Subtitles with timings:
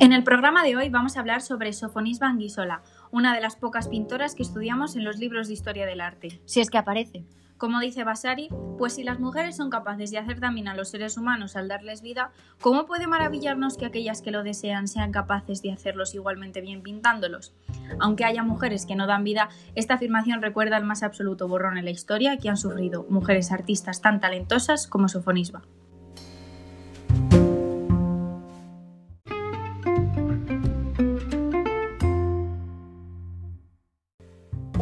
[0.00, 3.88] En el programa de hoy vamos a hablar sobre Sofonisba Anguissola, una de las pocas
[3.88, 6.40] pintoras que estudiamos en los libros de historia del arte.
[6.46, 7.24] Si es que aparece.
[7.58, 11.16] Como dice Vasari, pues si las mujeres son capaces de hacer también a los seres
[11.16, 15.72] humanos al darles vida, ¿cómo puede maravillarnos que aquellas que lo desean sean capaces de
[15.72, 17.54] hacerlos igualmente bien pintándolos?
[18.00, 21.84] Aunque haya mujeres que no dan vida, esta afirmación recuerda el más absoluto borrón en
[21.84, 25.62] la historia que han sufrido mujeres artistas tan talentosas como Sofonisba.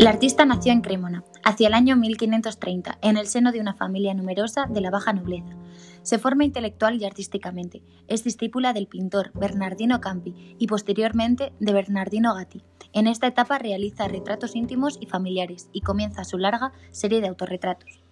[0.03, 4.13] La artista nació en Cremona, hacia el año 1530, en el seno de una familia
[4.15, 5.55] numerosa de la baja nobleza.
[6.03, 7.85] Se forma intelectual y artísticamente.
[8.09, 12.65] Es discípula del pintor Bernardino Campi y posteriormente de Bernardino Gatti.
[12.93, 18.03] En esta etapa realiza retratos íntimos y familiares y comienza su larga serie de autorretratos.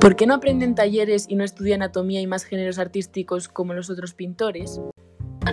[0.00, 3.90] ¿Por qué no aprenden talleres y no estudia anatomía y más géneros artísticos como los
[3.90, 4.80] otros pintores?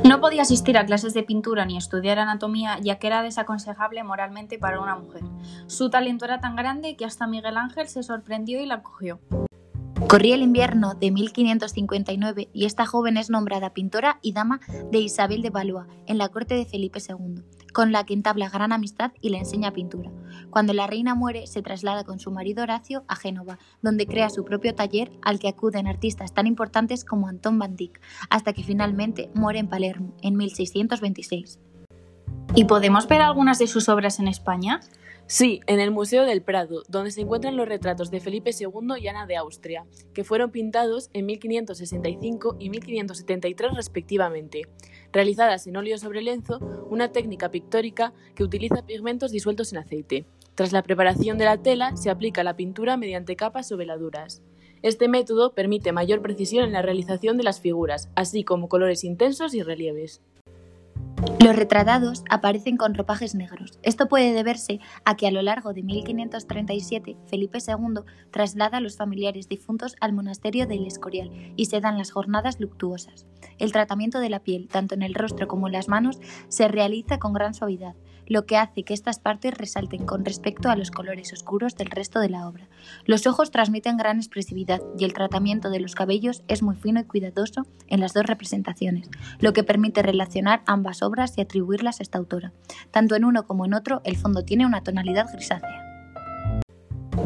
[0.08, 4.59] No podía asistir a clases de pintura ni estudiar anatomía ya que era desaconsejable moralmente
[4.59, 5.23] para una mujer.
[5.68, 9.20] Su talento era tan grande que hasta Miguel Ángel se sorprendió y la acogió.
[10.10, 14.60] Corría el invierno de 1559 y esta joven es nombrada pintora y dama
[14.92, 17.44] de Isabel de Valois en la corte de Felipe II,
[17.74, 20.10] con la que entabla gran amistad y le enseña pintura.
[20.50, 24.44] Cuando la reina muere, se traslada con su marido Horacio a Génova, donde crea su
[24.44, 28.02] propio taller al que acuden artistas tan importantes como Anton van Dyck,
[28.32, 31.60] hasta que finalmente muere en Palermo en 1626.
[32.56, 34.80] ¿Y podemos ver algunas de sus obras en España?
[35.32, 39.08] Sí, en el Museo del Prado, donde se encuentran los retratos de Felipe II y
[39.10, 44.64] Ana de Austria, que fueron pintados en 1565 y 1573 respectivamente,
[45.14, 46.58] realizadas en óleo sobre lienzo,
[46.90, 50.26] una técnica pictórica que utiliza pigmentos disueltos en aceite.
[50.56, 54.42] Tras la preparación de la tela, se aplica la pintura mediante capas o veladuras.
[54.82, 59.54] Este método permite mayor precisión en la realización de las figuras, así como colores intensos
[59.54, 60.24] y relieves.
[61.44, 63.80] Los retratados aparecen con ropajes negros.
[63.83, 68.02] Esto puede deberse a que a lo largo de 1537 Felipe II
[68.32, 73.26] traslada a los familiares difuntos al monasterio del Escorial y se dan las jornadas luctuosas.
[73.58, 77.20] El tratamiento de la piel, tanto en el rostro como en las manos, se realiza
[77.20, 77.95] con gran suavidad,
[78.30, 82.22] lo que hace que estas partes resalten con respecto a los colores oscuros del resto
[82.22, 82.70] de la obra.
[83.06, 87.04] Los ojos transmiten gran expresividad y el tratamiento de los cabellos es muy fino y
[87.04, 92.20] cuidadoso en las dos representaciones, lo que permite relacionar ambas obras y atribuirlas a esta
[92.20, 92.54] autora.
[92.92, 95.89] Tanto en uno como en otro, el fondo tiene una tonalidad grisácea.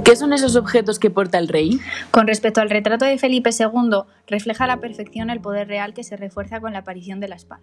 [0.03, 1.79] ¿Qué son esos objetos que porta el rey?
[2.11, 6.03] Con respecto al retrato de Felipe II, refleja a la perfección el poder real que
[6.03, 7.61] se refuerza con la aparición de la espada.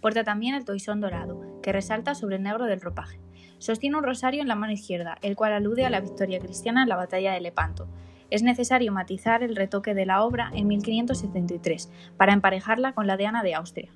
[0.00, 3.20] Porta también el toisón dorado, que resalta sobre el negro del ropaje.
[3.58, 6.88] Sostiene un rosario en la mano izquierda, el cual alude a la victoria cristiana en
[6.88, 7.86] la batalla de Lepanto.
[8.30, 13.26] Es necesario matizar el retoque de la obra en 1573 para emparejarla con la de
[13.26, 13.90] Ana de Austria.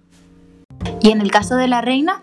[1.02, 2.22] ¿Y en el caso de la reina?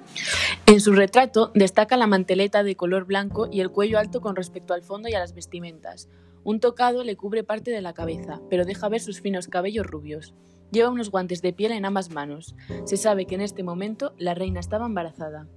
[0.67, 4.75] En su retrato destaca la manteleta de color blanco y el cuello alto con respecto
[4.75, 6.09] al fondo y a las vestimentas.
[6.43, 10.35] Un tocado le cubre parte de la cabeza, pero deja ver sus finos cabellos rubios.
[10.71, 12.55] Lleva unos guantes de piel en ambas manos.
[12.85, 15.47] Se sabe que en este momento la reina estaba embarazada.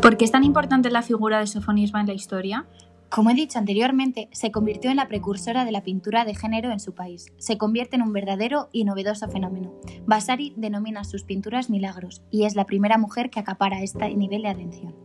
[0.00, 2.66] ¿Por qué es tan importante la figura de Sofonisba en la historia?
[3.14, 6.80] Como he dicho anteriormente, se convirtió en la precursora de la pintura de género en
[6.80, 7.32] su país.
[7.38, 9.72] Se convierte en un verdadero y novedoso fenómeno.
[10.04, 14.48] Vasari denomina sus pinturas milagros y es la primera mujer que acapara este nivel de
[14.48, 14.96] atención.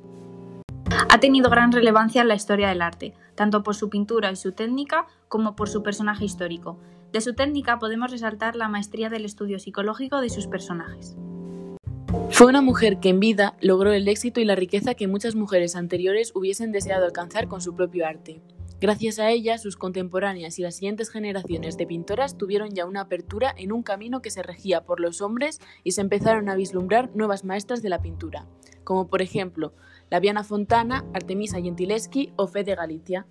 [1.08, 4.54] Ha tenido gran relevancia en la historia del arte, tanto por su pintura y su
[4.54, 6.80] técnica como por su personaje histórico.
[7.14, 11.16] De su técnica podemos resaltar la maestría del estudio psicológico de sus personajes.
[12.32, 15.76] Fue una mujer que en vida logró el éxito y la riqueza que muchas mujeres
[15.76, 18.42] anteriores hubiesen deseado alcanzar con su propio arte.
[18.82, 23.54] Gracias a ella, sus contemporáneas y las siguientes generaciones de pintoras tuvieron ya una apertura
[23.58, 27.44] en un camino que se regía por los hombres y se empezaron a vislumbrar nuevas
[27.44, 28.48] maestras de la pintura,
[28.86, 29.74] como por ejemplo
[30.10, 33.28] Laviana Fontana, Artemisa Gentileschi o Fe de Galicia.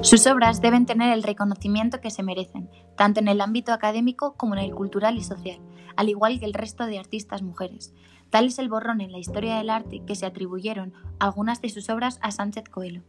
[0.00, 4.54] Sus obras deben tener el reconocimiento que se merecen, tanto en el ámbito académico como
[4.54, 5.58] en el cultural y social,
[5.98, 7.92] al igual que el resto de artistas mujeres.
[8.30, 11.90] Tal es el borrón en la historia del arte que se atribuyeron algunas de sus
[11.90, 13.02] obras a Sánchez Coelho.